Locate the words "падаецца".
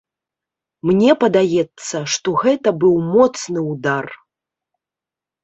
1.23-1.97